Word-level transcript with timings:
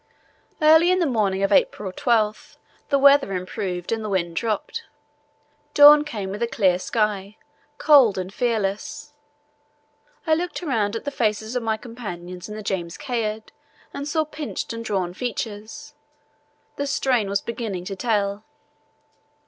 Early 0.63 0.89
in 0.89 0.97
the 0.97 1.05
morning 1.05 1.43
of 1.43 1.51
April 1.51 1.91
12 1.95 2.57
the 2.89 2.97
weather 2.97 3.33
improved 3.33 3.91
and 3.91 4.03
the 4.03 4.09
wind 4.09 4.35
dropped. 4.35 4.85
Dawn 5.75 6.03
came 6.03 6.31
with 6.31 6.41
a 6.41 6.47
clear 6.47 6.79
sky, 6.79 7.37
cold 7.77 8.17
and 8.17 8.33
fearless. 8.33 9.13
I 10.25 10.33
looked 10.33 10.63
around 10.63 10.95
at 10.95 11.05
the 11.05 11.11
faces 11.11 11.55
of 11.55 11.61
my 11.61 11.77
companions 11.77 12.49
in 12.49 12.55
the 12.55 12.63
James 12.63 12.97
Caird 12.97 13.51
and 13.93 14.07
saw 14.07 14.25
pinched 14.25 14.73
and 14.73 14.83
drawn 14.83 15.13
features. 15.13 15.93
The 16.77 16.87
strain 16.87 17.29
was 17.29 17.39
beginning 17.41 17.85
to 17.85 17.95
tell. 17.95 18.43